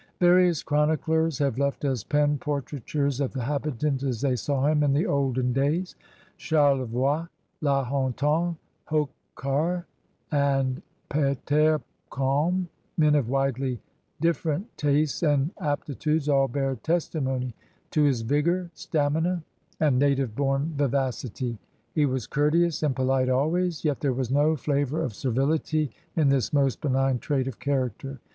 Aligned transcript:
Various 0.19 0.63
chroniclers 0.63 1.37
have 1.37 1.59
left 1.59 1.85
us 1.85 2.03
pen 2.03 2.39
portraitures 2.39 3.21
of 3.21 3.33
the 3.33 3.43
habitant 3.43 4.01
as 4.01 4.21
they 4.21 4.35
saw 4.35 4.65
him 4.65 4.81
in 4.81 4.93
the 4.93 5.05
olden 5.05 5.53
days. 5.53 5.95
Charlevoix, 6.37 7.27
La 7.61 7.85
Hontan, 7.85 8.57
Hocquart, 8.89 9.83
and 10.31 10.81
Peter 11.07 11.81
Kalm, 12.11 12.67
men 12.97 13.13
of 13.13 13.29
widely 13.29 13.79
different 14.19 14.75
tastes 14.75 15.21
and 15.21 15.53
apti 15.57 15.95
tudes, 15.95 16.27
all 16.27 16.47
bear 16.47 16.77
testimony 16.77 17.53
to 17.91 18.01
his 18.01 18.21
vigor, 18.21 18.71
stamina, 18.73 19.43
and 19.79 19.99
native 19.99 20.35
bom 20.35 20.73
vivacity. 20.75 21.59
He 21.93 22.07
was 22.07 22.25
courteous 22.25 22.81
and 22.81 22.95
polite 22.95 23.29
always, 23.29 23.85
yet 23.85 23.99
there 23.99 24.13
was 24.13 24.31
no 24.31 24.55
flavor 24.55 25.03
of 25.03 25.13
servility 25.13 25.91
in 26.15 26.29
this 26.29 26.51
most 26.51 26.81
benign 26.81 27.19
trait 27.19 27.47
of 27.47 27.59
character. 27.59 28.19